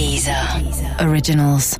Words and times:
Dieser 0.00 0.32
Originals. 0.98 1.78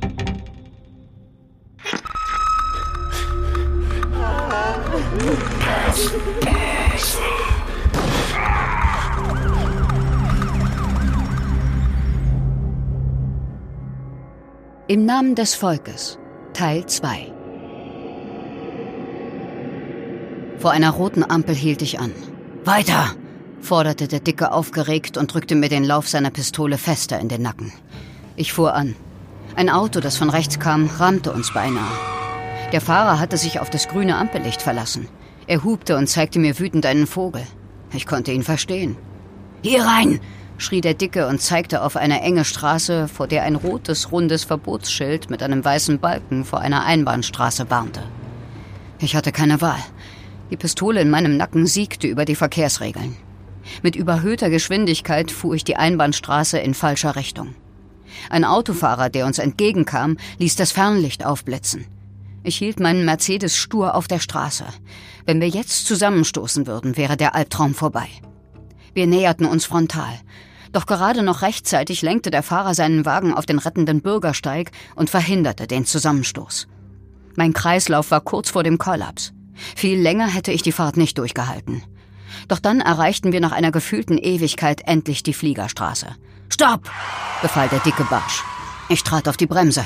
Im 14.87 15.05
Namen 15.05 15.33
des 15.33 15.55
Volkes 15.55 16.19
Teil 16.53 16.85
2 16.85 17.33
Vor 20.59 20.69
einer 20.69 20.91
roten 20.91 21.23
Ampel 21.23 21.55
hielt 21.55 21.81
ich 21.81 21.99
an. 21.99 22.11
Weiter! 22.65 23.15
forderte 23.61 24.07
der 24.07 24.19
Dicke 24.19 24.51
aufgeregt 24.51 25.17
und 25.17 25.33
drückte 25.33 25.55
mir 25.55 25.69
den 25.69 25.83
Lauf 25.83 26.07
seiner 26.07 26.29
Pistole 26.29 26.77
fester 26.77 27.19
in 27.19 27.29
den 27.29 27.41
Nacken. 27.41 27.71
Ich 28.35 28.53
fuhr 28.53 28.73
an. 28.73 28.95
Ein 29.55 29.69
Auto, 29.69 29.99
das 29.99 30.17
von 30.17 30.29
rechts 30.29 30.59
kam, 30.59 30.87
rammte 30.87 31.33
uns 31.33 31.53
beinahe. 31.53 31.91
Der 32.71 32.81
Fahrer 32.81 33.19
hatte 33.19 33.37
sich 33.37 33.59
auf 33.59 33.69
das 33.69 33.87
grüne 33.87 34.15
Ampellicht 34.15 34.61
verlassen. 34.61 35.07
Er 35.47 35.63
hupte 35.63 35.97
und 35.97 36.07
zeigte 36.07 36.39
mir 36.39 36.57
wütend 36.57 36.85
einen 36.85 37.07
Vogel. 37.07 37.43
Ich 37.93 38.05
konnte 38.05 38.31
ihn 38.31 38.43
verstehen. 38.43 38.95
Hier 39.61 39.83
rein! 39.83 40.19
schrie 40.57 40.79
der 40.79 40.93
Dicke 40.93 41.27
und 41.27 41.41
zeigte 41.41 41.81
auf 41.81 41.97
eine 41.97 42.21
enge 42.21 42.45
Straße, 42.45 43.07
vor 43.07 43.27
der 43.27 43.43
ein 43.43 43.55
rotes, 43.55 44.11
rundes 44.11 44.43
Verbotsschild 44.43 45.29
mit 45.29 45.43
einem 45.43 45.65
weißen 45.65 45.99
Balken 45.99 46.45
vor 46.45 46.59
einer 46.59 46.85
Einbahnstraße 46.85 47.69
warnte. 47.69 48.03
Ich 48.99 49.15
hatte 49.15 49.31
keine 49.31 49.59
Wahl. 49.59 49.83
Die 50.51 50.57
Pistole 50.57 51.01
in 51.01 51.09
meinem 51.09 51.35
Nacken 51.35 51.65
siegte 51.65 52.07
über 52.07 52.25
die 52.25 52.35
Verkehrsregeln. 52.35 53.17
Mit 53.81 53.95
überhöhter 53.95 54.49
Geschwindigkeit 54.49 55.31
fuhr 55.31 55.55
ich 55.55 55.63
die 55.63 55.77
Einbahnstraße 55.77 56.59
in 56.59 56.73
falscher 56.73 57.15
Richtung. 57.15 57.55
Ein 58.29 58.45
Autofahrer, 58.45 59.09
der 59.09 59.25
uns 59.25 59.39
entgegenkam, 59.39 60.17
ließ 60.37 60.55
das 60.55 60.71
Fernlicht 60.71 61.25
aufblitzen. 61.25 61.85
Ich 62.43 62.57
hielt 62.57 62.79
meinen 62.79 63.05
Mercedes 63.05 63.55
stur 63.55 63.93
auf 63.95 64.07
der 64.07 64.19
Straße. 64.19 64.65
Wenn 65.25 65.41
wir 65.41 65.47
jetzt 65.47 65.85
zusammenstoßen 65.85 66.65
würden, 66.65 66.97
wäre 66.97 67.17
der 67.17 67.35
Albtraum 67.35 67.75
vorbei. 67.75 68.07
Wir 68.93 69.07
näherten 69.07 69.45
uns 69.45 69.65
frontal. 69.65 70.19
Doch 70.71 70.85
gerade 70.85 71.21
noch 71.21 71.41
rechtzeitig 71.41 72.01
lenkte 72.01 72.31
der 72.31 72.43
Fahrer 72.43 72.73
seinen 72.73 73.05
Wagen 73.05 73.33
auf 73.33 73.45
den 73.45 73.59
rettenden 73.59 74.01
Bürgersteig 74.01 74.71
und 74.95 75.09
verhinderte 75.09 75.67
den 75.67 75.85
Zusammenstoß. 75.85 76.67
Mein 77.35 77.53
Kreislauf 77.53 78.11
war 78.11 78.21
kurz 78.21 78.49
vor 78.49 78.63
dem 78.63 78.77
Kollaps. 78.77 79.33
Viel 79.75 79.99
länger 79.99 80.27
hätte 80.27 80.51
ich 80.51 80.63
die 80.63 80.71
Fahrt 80.71 80.97
nicht 80.97 81.17
durchgehalten. 81.17 81.83
Doch 82.47 82.59
dann 82.59 82.79
erreichten 82.79 83.31
wir 83.31 83.39
nach 83.39 83.51
einer 83.51 83.71
gefühlten 83.71 84.17
Ewigkeit 84.17 84.81
endlich 84.85 85.23
die 85.23 85.33
Fliegerstraße. 85.33 86.07
Stopp! 86.51 86.89
befahl 87.41 87.69
der 87.69 87.79
dicke 87.79 88.03
Barsch. 88.03 88.43
Ich 88.89 89.03
trat 89.03 89.29
auf 89.29 89.37
die 89.37 89.47
Bremse. 89.47 89.85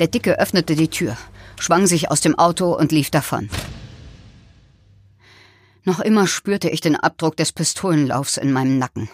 Der 0.00 0.08
Dicke 0.08 0.38
öffnete 0.38 0.74
die 0.74 0.88
Tür, 0.88 1.16
schwang 1.58 1.86
sich 1.86 2.10
aus 2.10 2.20
dem 2.20 2.36
Auto 2.36 2.76
und 2.76 2.90
lief 2.90 3.10
davon. 3.10 3.48
Noch 5.84 6.00
immer 6.00 6.26
spürte 6.26 6.68
ich 6.68 6.80
den 6.80 6.96
Abdruck 6.96 7.36
des 7.36 7.52
Pistolenlaufs 7.52 8.36
in 8.36 8.52
meinem 8.52 8.78
Nacken. 8.78 9.08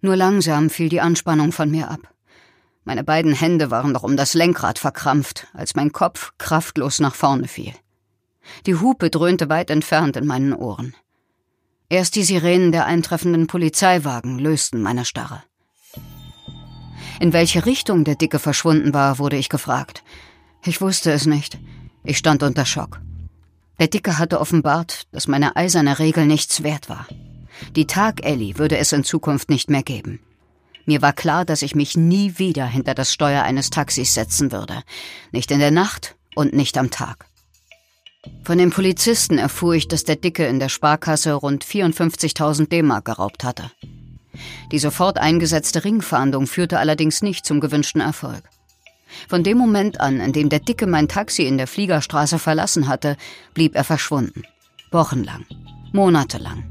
Nur 0.00 0.16
langsam 0.16 0.68
fiel 0.68 0.88
die 0.88 1.00
Anspannung 1.00 1.52
von 1.52 1.70
mir 1.70 1.88
ab. 1.88 2.00
Meine 2.82 3.04
beiden 3.04 3.32
Hände 3.32 3.70
waren 3.70 3.92
noch 3.92 4.02
um 4.02 4.16
das 4.16 4.34
Lenkrad 4.34 4.80
verkrampft, 4.80 5.46
als 5.54 5.76
mein 5.76 5.92
Kopf 5.92 6.32
kraftlos 6.38 6.98
nach 6.98 7.14
vorne 7.14 7.46
fiel. 7.46 7.72
Die 8.66 8.74
Hupe 8.74 9.10
dröhnte 9.10 9.48
weit 9.48 9.70
entfernt 9.70 10.16
in 10.16 10.26
meinen 10.26 10.52
Ohren. 10.52 10.94
Erst 11.88 12.16
die 12.16 12.24
Sirenen 12.24 12.72
der 12.72 12.84
eintreffenden 12.84 13.46
Polizeiwagen 13.46 14.40
lösten 14.40 14.82
meine 14.82 15.04
Starre. 15.04 15.44
In 17.20 17.32
welche 17.32 17.64
Richtung 17.66 18.04
der 18.04 18.16
Dicke 18.16 18.38
verschwunden 18.38 18.92
war, 18.92 19.18
wurde 19.18 19.36
ich 19.36 19.48
gefragt. 19.48 20.02
Ich 20.64 20.80
wusste 20.80 21.12
es 21.12 21.26
nicht. 21.26 21.58
Ich 22.02 22.18
stand 22.18 22.42
unter 22.42 22.64
Schock. 22.64 23.00
Der 23.78 23.88
Dicke 23.88 24.18
hatte 24.18 24.40
offenbart, 24.40 25.06
dass 25.12 25.28
meine 25.28 25.56
eiserne 25.56 25.98
Regel 25.98 26.26
nichts 26.26 26.62
wert 26.62 26.88
war. 26.88 27.06
Die 27.76 27.86
Tag-Ellie 27.86 28.58
würde 28.58 28.78
es 28.78 28.92
in 28.92 29.04
Zukunft 29.04 29.48
nicht 29.48 29.70
mehr 29.70 29.82
geben. 29.82 30.20
Mir 30.86 31.02
war 31.02 31.12
klar, 31.12 31.44
dass 31.44 31.62
ich 31.62 31.74
mich 31.74 31.96
nie 31.96 32.38
wieder 32.38 32.66
hinter 32.66 32.94
das 32.94 33.12
Steuer 33.12 33.42
eines 33.42 33.70
Taxis 33.70 34.14
setzen 34.14 34.52
würde. 34.52 34.82
Nicht 35.32 35.50
in 35.50 35.60
der 35.60 35.70
Nacht 35.70 36.16
und 36.34 36.52
nicht 36.52 36.76
am 36.76 36.90
Tag. 36.90 37.26
Von 38.42 38.58
den 38.58 38.70
Polizisten 38.70 39.38
erfuhr 39.38 39.74
ich, 39.74 39.88
dass 39.88 40.04
der 40.04 40.16
Dicke 40.16 40.46
in 40.46 40.58
der 40.58 40.68
Sparkasse 40.68 41.32
rund 41.34 41.64
54.000 41.64 42.68
D-Mark 42.68 43.04
geraubt 43.04 43.44
hatte. 43.44 43.70
Die 44.72 44.78
sofort 44.78 45.18
eingesetzte 45.18 45.84
Ringfahndung 45.84 46.46
führte 46.46 46.78
allerdings 46.78 47.22
nicht 47.22 47.46
zum 47.46 47.60
gewünschten 47.60 48.00
Erfolg. 48.00 48.42
Von 49.28 49.42
dem 49.42 49.58
Moment 49.58 50.00
an, 50.00 50.20
in 50.20 50.32
dem 50.32 50.48
der 50.48 50.60
Dicke 50.60 50.86
mein 50.86 51.08
Taxi 51.08 51.42
in 51.42 51.58
der 51.58 51.66
Fliegerstraße 51.66 52.38
verlassen 52.38 52.88
hatte, 52.88 53.16
blieb 53.52 53.74
er 53.74 53.84
verschwunden. 53.84 54.42
Wochenlang, 54.90 55.44
monatelang. 55.92 56.64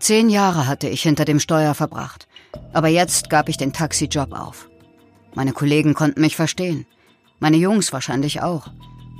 Zehn 0.00 0.28
Jahre 0.28 0.66
hatte 0.66 0.88
ich 0.88 1.02
hinter 1.02 1.24
dem 1.24 1.40
Steuer 1.40 1.74
verbracht, 1.74 2.26
aber 2.72 2.88
jetzt 2.88 3.30
gab 3.30 3.48
ich 3.48 3.56
den 3.56 3.72
Taxijob 3.72 4.32
auf. 4.32 4.68
Meine 5.34 5.52
Kollegen 5.52 5.94
konnten 5.94 6.20
mich 6.20 6.36
verstehen, 6.36 6.86
meine 7.40 7.56
Jungs 7.56 7.92
wahrscheinlich 7.92 8.42
auch. 8.42 8.68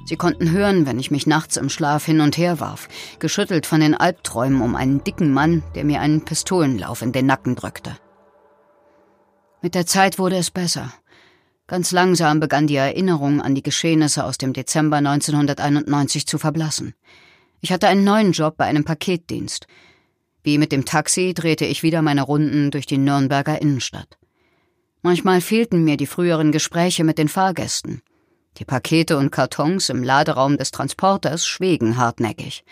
Sie 0.07 0.17
konnten 0.17 0.51
hören, 0.51 0.87
wenn 0.87 0.99
ich 0.99 1.11
mich 1.11 1.27
nachts 1.27 1.57
im 1.57 1.71
Schlaf 1.71 2.05
hin 2.05 2.21
und 2.21 2.37
her 2.37 2.61
warf, 2.61 2.89
geschüttelt 3.19 3.67
von 3.67 3.81
den 3.81 3.95
Albträumen 3.95 4.61
um 4.61 4.77
einen 4.77 5.03
dicken 5.03 5.33
Mann, 5.33 5.63
der 5.75 5.85
mir 5.85 6.01
einen 6.01 6.25
Pistolenlauf 6.25 7.01
in 7.01 7.13
den 7.13 7.27
Nacken 7.27 7.57
drückte. 7.57 7.97
Mit 9.63 9.75
der 9.75 9.87
Zeit 9.87 10.19
wurde 10.19 10.37
es 10.37 10.51
besser. 10.51 10.93
Ganz 11.67 11.91
langsam 11.91 12.39
begann 12.39 12.67
die 12.67 12.77
Erinnerung 12.77 13.41
an 13.41 13.55
die 13.55 13.63
Geschehnisse 13.63 14.25
aus 14.25 14.37
dem 14.37 14.53
Dezember 14.53 14.99
1991 14.99 16.27
zu 16.27 16.37
verblassen. 16.37 16.95
Ich 17.63 17.73
hatte 17.73 17.89
einen 17.89 18.05
neuen 18.05 18.33
Job 18.33 18.59
bei 18.59 18.67
einem 18.67 18.85
Paketdienst. 18.85 19.67
Wie 20.43 20.59
mit 20.59 20.73
dem 20.73 20.85
Taxi 20.85 21.33
drehte 21.33 21.65
ich 21.65 21.83
wieder 21.83 22.03
meine 22.03 22.21
Runden 22.21 22.71
durch 22.71 22.85
die 22.85 22.99
Nürnberger 22.99 23.63
Innenstadt. 23.63 24.19
Manchmal 25.01 25.41
fehlten 25.41 25.83
mir 25.83 25.97
die 25.97 26.07
früheren 26.07 26.53
Gespräche 26.53 27.05
mit 27.05 27.17
den 27.17 27.29
Fahrgästen. 27.29 28.03
Die 28.59 28.65
Pakete 28.65 29.19
und 29.19 29.31
Kartons 29.31 29.89
im 29.89 30.03
Laderaum 30.03 30.57
des 30.57 30.71
Transporters 30.71 31.47
schwiegen 31.47 31.97
hartnäckig. 31.97 32.65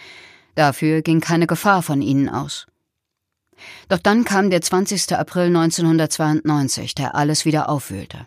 Dafür 0.54 1.03
ging 1.03 1.20
keine 1.20 1.47
Gefahr 1.47 1.82
von 1.82 2.03
ihnen 2.03 2.28
aus. 2.28 2.66
Doch 3.88 3.98
dann 3.98 4.25
kam 4.25 4.50
der 4.50 4.60
20. 4.60 5.15
April 5.16 5.47
1992, 5.47 6.94
der 6.94 7.15
alles 7.15 7.44
wieder 7.44 7.69
aufwühlte. 7.69 8.26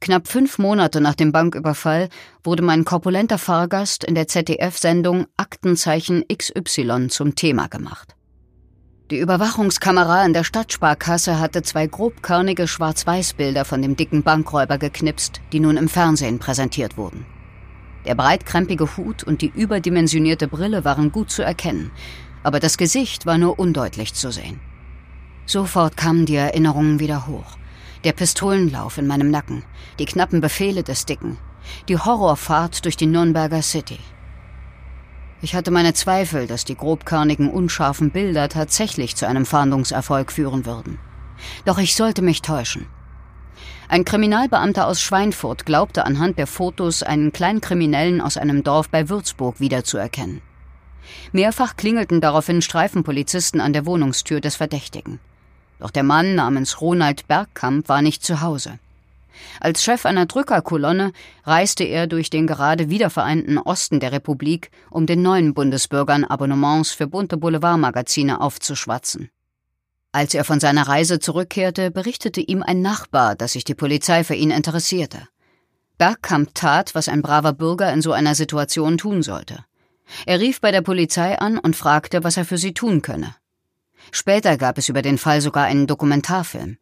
Knapp 0.00 0.28
fünf 0.28 0.58
Monate 0.58 1.00
nach 1.00 1.14
dem 1.14 1.32
Banküberfall 1.32 2.08
wurde 2.42 2.62
mein 2.62 2.84
korpulenter 2.84 3.38
Fahrgast 3.38 4.04
in 4.04 4.14
der 4.14 4.28
ZDF-Sendung 4.28 5.26
Aktenzeichen 5.36 6.24
XY 6.28 7.08
zum 7.08 7.34
Thema 7.34 7.68
gemacht. 7.68 8.16
Die 9.10 9.18
Überwachungskamera 9.18 10.24
in 10.24 10.32
der 10.32 10.44
Stadtsparkasse 10.44 11.40
hatte 11.40 11.64
zwei 11.64 11.88
grobkörnige 11.88 12.68
Schwarz-Weiß-Bilder 12.68 13.64
von 13.64 13.82
dem 13.82 13.96
dicken 13.96 14.22
Bankräuber 14.22 14.78
geknipst, 14.78 15.40
die 15.52 15.58
nun 15.58 15.76
im 15.76 15.88
Fernsehen 15.88 16.38
präsentiert 16.38 16.96
wurden. 16.96 17.26
Der 18.06 18.14
breitkrempige 18.14 18.96
Hut 18.96 19.24
und 19.24 19.42
die 19.42 19.50
überdimensionierte 19.52 20.46
Brille 20.46 20.84
waren 20.84 21.10
gut 21.10 21.32
zu 21.32 21.42
erkennen, 21.42 21.90
aber 22.44 22.60
das 22.60 22.78
Gesicht 22.78 23.26
war 23.26 23.36
nur 23.36 23.58
undeutlich 23.58 24.14
zu 24.14 24.30
sehen. 24.30 24.60
Sofort 25.44 25.96
kamen 25.96 26.24
die 26.24 26.36
Erinnerungen 26.36 27.00
wieder 27.00 27.26
hoch. 27.26 27.58
Der 28.04 28.12
Pistolenlauf 28.12 28.96
in 28.96 29.08
meinem 29.08 29.32
Nacken, 29.32 29.64
die 29.98 30.04
knappen 30.04 30.40
Befehle 30.40 30.84
des 30.84 31.04
Dicken, 31.04 31.36
die 31.88 31.98
Horrorfahrt 31.98 32.84
durch 32.84 32.96
die 32.96 33.06
Nürnberger 33.06 33.62
City. 33.62 33.98
Ich 35.42 35.54
hatte 35.54 35.70
meine 35.70 35.94
Zweifel, 35.94 36.46
dass 36.46 36.64
die 36.64 36.76
grobkörnigen, 36.76 37.50
unscharfen 37.50 38.10
Bilder 38.10 38.48
tatsächlich 38.48 39.16
zu 39.16 39.26
einem 39.26 39.46
Fahndungserfolg 39.46 40.32
führen 40.32 40.66
würden. 40.66 40.98
Doch 41.64 41.78
ich 41.78 41.94
sollte 41.94 42.20
mich 42.20 42.42
täuschen. 42.42 42.86
Ein 43.88 44.04
Kriminalbeamter 44.04 44.86
aus 44.86 45.00
Schweinfurt 45.00 45.64
glaubte 45.66 46.04
anhand 46.04 46.38
der 46.38 46.46
Fotos 46.46 47.02
einen 47.02 47.32
Kleinkriminellen 47.32 48.20
aus 48.20 48.36
einem 48.36 48.62
Dorf 48.62 48.88
bei 48.90 49.08
Würzburg 49.08 49.60
wiederzuerkennen. 49.60 50.42
Mehrfach 51.32 51.74
klingelten 51.76 52.20
daraufhin 52.20 52.62
Streifenpolizisten 52.62 53.60
an 53.60 53.72
der 53.72 53.86
Wohnungstür 53.86 54.40
des 54.40 54.56
Verdächtigen. 54.56 55.18
Doch 55.78 55.90
der 55.90 56.02
Mann 56.02 56.34
namens 56.34 56.80
Ronald 56.80 57.26
Bergkamp 57.26 57.88
war 57.88 58.02
nicht 58.02 58.22
zu 58.22 58.42
Hause. 58.42 58.78
Als 59.60 59.82
Chef 59.82 60.06
einer 60.06 60.26
Drückerkolonne 60.26 61.12
reiste 61.44 61.84
er 61.84 62.06
durch 62.06 62.30
den 62.30 62.46
gerade 62.46 62.90
wiedervereinten 62.90 63.58
Osten 63.58 64.00
der 64.00 64.12
Republik, 64.12 64.70
um 64.90 65.06
den 65.06 65.22
neuen 65.22 65.54
Bundesbürgern 65.54 66.24
Abonnements 66.24 66.92
für 66.92 67.06
bunte 67.06 67.36
Boulevardmagazine 67.36 68.40
aufzuschwatzen. 68.40 69.30
Als 70.12 70.34
er 70.34 70.44
von 70.44 70.58
seiner 70.58 70.88
Reise 70.88 71.20
zurückkehrte, 71.20 71.90
berichtete 71.90 72.40
ihm 72.40 72.62
ein 72.62 72.82
Nachbar, 72.82 73.36
dass 73.36 73.52
sich 73.52 73.64
die 73.64 73.76
Polizei 73.76 74.24
für 74.24 74.34
ihn 74.34 74.50
interessierte. 74.50 75.28
Bergkamp 75.98 76.54
tat, 76.54 76.94
was 76.94 77.08
ein 77.08 77.22
braver 77.22 77.52
Bürger 77.52 77.92
in 77.92 78.02
so 78.02 78.12
einer 78.12 78.34
Situation 78.34 78.98
tun 78.98 79.22
sollte. 79.22 79.64
Er 80.26 80.40
rief 80.40 80.60
bei 80.60 80.72
der 80.72 80.82
Polizei 80.82 81.38
an 81.38 81.58
und 81.58 81.76
fragte, 81.76 82.24
was 82.24 82.36
er 82.36 82.44
für 82.44 82.58
sie 82.58 82.74
tun 82.74 83.02
könne. 83.02 83.36
Später 84.10 84.56
gab 84.56 84.78
es 84.78 84.88
über 84.88 85.02
den 85.02 85.18
Fall 85.18 85.40
sogar 85.40 85.64
einen 85.64 85.86
Dokumentarfilm. 85.86 86.78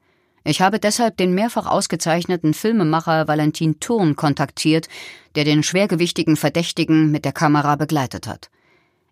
Ich 0.48 0.62
habe 0.62 0.78
deshalb 0.78 1.18
den 1.18 1.34
mehrfach 1.34 1.66
ausgezeichneten 1.66 2.54
Filmemacher 2.54 3.28
Valentin 3.28 3.80
Thurn 3.80 4.16
kontaktiert, 4.16 4.88
der 5.34 5.44
den 5.44 5.62
schwergewichtigen 5.62 6.38
Verdächtigen 6.38 7.10
mit 7.10 7.26
der 7.26 7.32
Kamera 7.32 7.76
begleitet 7.76 8.26
hat. 8.26 8.48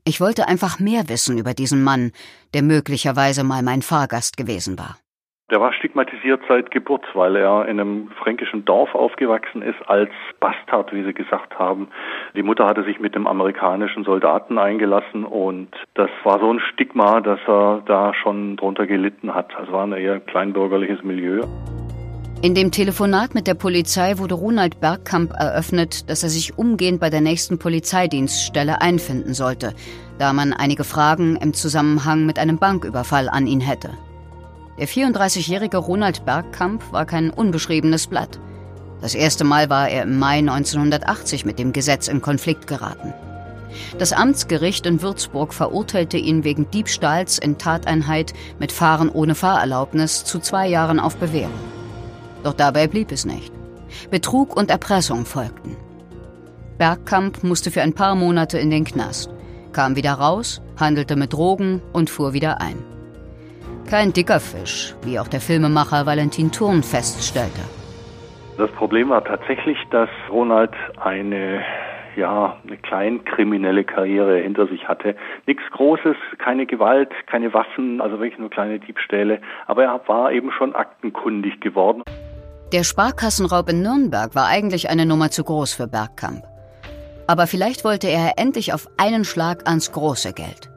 Ich 0.04 0.18
wollte 0.18 0.48
einfach 0.48 0.78
mehr 0.78 1.10
wissen 1.10 1.36
über 1.36 1.52
diesen 1.52 1.84
Mann, 1.84 2.12
der 2.54 2.62
möglicherweise 2.62 3.44
mal 3.44 3.62
mein 3.62 3.82
Fahrgast 3.82 4.38
gewesen 4.38 4.78
war. 4.78 4.96
Der 5.48 5.60
war 5.60 5.72
stigmatisiert 5.72 6.40
seit 6.48 6.72
Geburt, 6.72 7.04
weil 7.14 7.36
er 7.36 7.68
in 7.68 7.78
einem 7.78 8.08
fränkischen 8.20 8.64
Dorf 8.64 8.96
aufgewachsen 8.96 9.62
ist 9.62 9.78
als 9.86 10.10
Bastard, 10.40 10.92
wie 10.92 11.04
sie 11.04 11.14
gesagt 11.14 11.56
haben. 11.56 11.86
Die 12.34 12.42
Mutter 12.42 12.66
hatte 12.66 12.82
sich 12.82 12.98
mit 12.98 13.14
einem 13.14 13.28
amerikanischen 13.28 14.02
Soldaten 14.02 14.58
eingelassen 14.58 15.24
und 15.24 15.68
das 15.94 16.10
war 16.24 16.40
so 16.40 16.52
ein 16.52 16.58
Stigma, 16.58 17.20
dass 17.20 17.38
er 17.46 17.80
da 17.86 18.12
schon 18.12 18.56
drunter 18.56 18.88
gelitten 18.88 19.36
hat. 19.36 19.54
Also 19.56 19.70
war 19.70 19.86
ein 19.86 19.92
eher 19.92 20.18
kleinbürgerliches 20.18 21.04
Milieu. 21.04 21.44
In 22.42 22.56
dem 22.56 22.72
Telefonat 22.72 23.36
mit 23.36 23.46
der 23.46 23.54
Polizei 23.54 24.18
wurde 24.18 24.34
Ronald 24.34 24.80
Bergkamp 24.80 25.30
eröffnet, 25.30 26.10
dass 26.10 26.24
er 26.24 26.28
sich 26.28 26.58
umgehend 26.58 26.98
bei 26.98 27.08
der 27.08 27.20
nächsten 27.20 27.60
Polizeidienststelle 27.60 28.80
einfinden 28.80 29.32
sollte, 29.32 29.74
da 30.18 30.32
man 30.32 30.52
einige 30.52 30.82
Fragen 30.82 31.36
im 31.36 31.54
Zusammenhang 31.54 32.26
mit 32.26 32.40
einem 32.40 32.58
Banküberfall 32.58 33.28
an 33.28 33.46
ihn 33.46 33.60
hätte. 33.60 33.90
Der 34.78 34.88
34-jährige 34.88 35.78
Ronald 35.78 36.26
Bergkamp 36.26 36.92
war 36.92 37.06
kein 37.06 37.30
unbeschriebenes 37.30 38.08
Blatt. 38.08 38.38
Das 39.00 39.14
erste 39.14 39.44
Mal 39.44 39.70
war 39.70 39.88
er 39.88 40.02
im 40.02 40.18
Mai 40.18 40.38
1980 40.38 41.46
mit 41.46 41.58
dem 41.58 41.72
Gesetz 41.72 42.08
in 42.08 42.20
Konflikt 42.20 42.66
geraten. 42.66 43.14
Das 43.98 44.12
Amtsgericht 44.12 44.86
in 44.86 45.02
Würzburg 45.02 45.54
verurteilte 45.54 46.18
ihn 46.18 46.44
wegen 46.44 46.70
Diebstahls 46.70 47.38
in 47.38 47.58
Tateinheit 47.58 48.34
mit 48.58 48.72
Fahren 48.72 49.08
ohne 49.08 49.34
Fahrerlaubnis 49.34 50.24
zu 50.24 50.38
zwei 50.40 50.68
Jahren 50.68 51.00
auf 51.00 51.16
Bewährung. 51.16 51.52
Doch 52.42 52.54
dabei 52.54 52.86
blieb 52.86 53.12
es 53.12 53.24
nicht. 53.24 53.52
Betrug 54.10 54.56
und 54.56 54.70
Erpressung 54.70 55.24
folgten. 55.24 55.76
Bergkamp 56.78 57.42
musste 57.42 57.70
für 57.70 57.82
ein 57.82 57.94
paar 57.94 58.14
Monate 58.14 58.58
in 58.58 58.70
den 58.70 58.84
Knast, 58.84 59.30
kam 59.72 59.96
wieder 59.96 60.12
raus, 60.12 60.60
handelte 60.78 61.16
mit 61.16 61.32
Drogen 61.32 61.80
und 61.92 62.10
fuhr 62.10 62.34
wieder 62.34 62.60
ein. 62.60 62.95
Kein 63.88 64.12
dicker 64.12 64.40
Fisch, 64.40 64.94
wie 65.02 65.18
auch 65.20 65.28
der 65.28 65.40
Filmemacher 65.40 66.06
Valentin 66.06 66.50
Thurn 66.50 66.82
feststellte. 66.82 67.60
Das 68.58 68.70
Problem 68.72 69.10
war 69.10 69.22
tatsächlich, 69.22 69.78
dass 69.90 70.08
Ronald 70.30 70.72
eine 71.02 71.62
ja, 72.16 72.56
eine 72.66 72.78
kleinkriminelle 72.78 73.84
Karriere 73.84 74.38
hinter 74.38 74.66
sich 74.66 74.88
hatte. 74.88 75.14
Nichts 75.46 75.62
Großes, 75.72 76.16
keine 76.38 76.66
Gewalt, 76.66 77.10
keine 77.26 77.52
Waffen, 77.52 78.00
also 78.00 78.18
wirklich 78.18 78.38
nur 78.38 78.50
kleine 78.50 78.78
Diebstähle. 78.78 79.40
Aber 79.66 79.84
er 79.84 80.00
war 80.06 80.32
eben 80.32 80.50
schon 80.50 80.74
aktenkundig 80.74 81.60
geworden. 81.60 82.02
Der 82.72 82.84
Sparkassenraub 82.84 83.68
in 83.68 83.82
Nürnberg 83.82 84.34
war 84.34 84.46
eigentlich 84.46 84.88
eine 84.88 85.06
Nummer 85.06 85.30
zu 85.30 85.44
groß 85.44 85.74
für 85.74 85.86
Bergkamp. 85.86 86.42
Aber 87.26 87.46
vielleicht 87.46 87.84
wollte 87.84 88.08
er 88.08 88.38
endlich 88.38 88.72
auf 88.72 88.88
einen 88.96 89.24
Schlag 89.24 89.66
ans 89.68 89.92
große 89.92 90.32
Geld. 90.32 90.70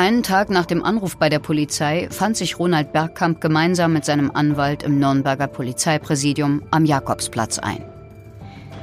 Einen 0.00 0.22
Tag 0.22 0.48
nach 0.48 0.64
dem 0.64 0.82
Anruf 0.82 1.18
bei 1.18 1.28
der 1.28 1.40
Polizei 1.40 2.08
fand 2.10 2.34
sich 2.34 2.58
Ronald 2.58 2.94
Bergkamp 2.94 3.38
gemeinsam 3.38 3.92
mit 3.92 4.06
seinem 4.06 4.30
Anwalt 4.30 4.82
im 4.82 4.98
Nürnberger 4.98 5.46
Polizeipräsidium 5.46 6.62
am 6.70 6.86
Jakobsplatz 6.86 7.58
ein. 7.58 7.84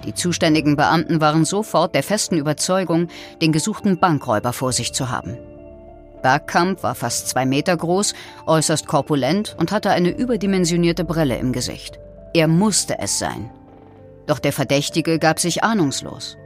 Die 0.06 0.14
zuständigen 0.14 0.76
Beamten 0.76 1.20
waren 1.20 1.44
sofort 1.44 1.96
der 1.96 2.04
festen 2.04 2.38
Überzeugung, 2.38 3.08
den 3.42 3.52
gesuchten 3.52 4.00
Bankräuber 4.00 4.54
vor 4.54 4.72
sich 4.72 4.94
zu 4.94 5.10
haben. 5.10 5.40
Bergkamp 6.22 6.84
war 6.84 6.94
fast 6.94 7.30
zwei 7.30 7.48
Meter 7.48 7.76
groß, 7.76 8.14
äußerst 8.46 8.86
korpulent 8.86 9.56
und 9.60 9.72
hatte 9.72 9.90
eine 9.90 10.16
überdimensionierte 10.16 11.04
Brille 11.04 11.40
im 11.40 11.52
Gesicht. 11.52 11.98
Er 12.36 12.48
musste 12.48 13.00
es 13.00 13.18
sein. 13.18 13.50
Doch 14.28 14.38
der 14.38 14.54
Verdächtige 14.54 15.18
gab 15.18 15.40
sich 15.40 15.64
ahnungslos. 15.64 16.38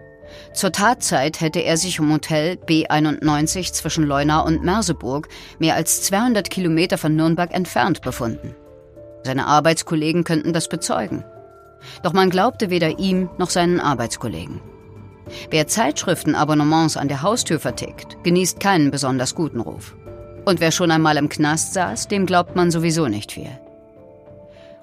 Zur 0.53 0.71
Tatzeit 0.71 1.41
hätte 1.41 1.59
er 1.59 1.77
sich 1.77 1.99
im 1.99 2.11
Hotel 2.11 2.57
B91 2.67 3.73
zwischen 3.73 4.05
Leuna 4.05 4.41
und 4.41 4.63
Merseburg, 4.63 5.27
mehr 5.59 5.75
als 5.75 6.01
200 6.03 6.49
Kilometer 6.49 6.97
von 6.97 7.15
Nürnberg 7.15 7.53
entfernt, 7.53 8.01
befunden. 8.01 8.55
Seine 9.23 9.47
Arbeitskollegen 9.47 10.23
könnten 10.23 10.53
das 10.53 10.67
bezeugen. 10.67 11.23
Doch 12.03 12.13
man 12.13 12.29
glaubte 12.29 12.69
weder 12.69 12.99
ihm 12.99 13.29
noch 13.37 13.49
seinen 13.49 13.79
Arbeitskollegen. 13.79 14.61
Wer 15.49 15.67
Zeitschriftenabonnements 15.67 16.97
an 16.97 17.07
der 17.07 17.21
Haustür 17.21 17.59
vertickt, 17.59 18.17
genießt 18.23 18.59
keinen 18.59 18.91
besonders 18.91 19.35
guten 19.35 19.61
Ruf. 19.61 19.95
Und 20.45 20.59
wer 20.59 20.71
schon 20.71 20.91
einmal 20.91 21.17
im 21.17 21.29
Knast 21.29 21.73
saß, 21.73 22.07
dem 22.07 22.25
glaubt 22.25 22.55
man 22.55 22.71
sowieso 22.71 23.07
nicht 23.07 23.31
viel. 23.31 23.49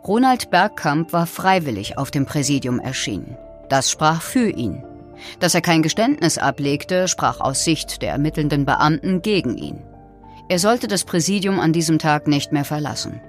Ronald 0.06 0.50
Bergkamp 0.50 1.12
war 1.12 1.26
freiwillig 1.26 1.98
auf 1.98 2.10
dem 2.10 2.24
Präsidium 2.24 2.78
erschienen. 2.78 3.36
Das 3.68 3.90
sprach 3.90 4.22
für 4.22 4.48
ihn. 4.48 4.82
Dass 5.40 5.54
er 5.54 5.60
kein 5.60 5.82
Geständnis 5.82 6.38
ablegte, 6.38 7.08
sprach 7.08 7.40
aus 7.40 7.64
Sicht 7.64 8.02
der 8.02 8.12
ermittelnden 8.12 8.64
Beamten 8.64 9.22
gegen 9.22 9.56
ihn. 9.56 9.82
Er 10.48 10.58
sollte 10.58 10.88
das 10.88 11.04
Präsidium 11.04 11.60
an 11.60 11.72
diesem 11.72 11.98
Tag 11.98 12.26
nicht 12.26 12.52
mehr 12.52 12.64
verlassen. 12.64 13.20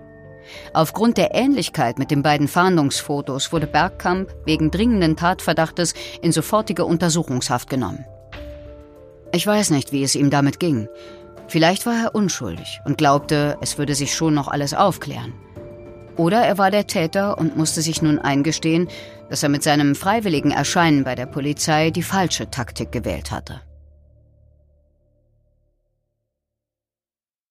Aufgrund 0.73 1.17
der 1.17 1.35
Ähnlichkeit 1.35 1.99
mit 1.99 2.11
den 2.11 2.23
beiden 2.23 2.47
Fahndungsfotos 2.47 3.51
wurde 3.51 3.67
Bergkamp 3.67 4.33
wegen 4.45 4.71
dringenden 4.71 5.15
Tatverdachtes 5.15 5.93
in 6.21 6.31
sofortige 6.31 6.85
Untersuchungshaft 6.85 7.69
genommen. 7.69 8.05
Ich 9.31 9.45
weiß 9.45 9.69
nicht, 9.71 9.91
wie 9.91 10.03
es 10.03 10.15
ihm 10.15 10.29
damit 10.29 10.59
ging. 10.59 10.87
Vielleicht 11.47 11.85
war 11.85 12.03
er 12.03 12.15
unschuldig 12.15 12.79
und 12.85 12.97
glaubte, 12.97 13.57
es 13.61 13.77
würde 13.77 13.95
sich 13.95 14.15
schon 14.15 14.33
noch 14.33 14.47
alles 14.47 14.73
aufklären. 14.73 15.33
Oder 16.15 16.41
er 16.41 16.57
war 16.57 16.71
der 16.71 16.87
Täter 16.87 17.37
und 17.37 17.55
musste 17.55 17.81
sich 17.81 18.01
nun 18.01 18.19
eingestehen, 18.19 18.87
dass 19.29 19.43
er 19.43 19.49
mit 19.49 19.63
seinem 19.63 19.95
freiwilligen 19.95 20.51
Erscheinen 20.51 21.03
bei 21.03 21.15
der 21.15 21.25
Polizei 21.25 21.91
die 21.91 22.03
falsche 22.03 22.49
Taktik 22.49 22.91
gewählt 22.91 23.31
hatte. 23.31 23.61